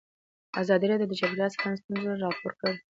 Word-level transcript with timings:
ازادي 0.61 0.85
راډیو 0.91 1.09
د 1.09 1.13
چاپیریال 1.19 1.51
ساتنه 1.53 1.79
ستونزې 1.81 2.07
راپور 2.25 2.51
کړي. 2.59 2.75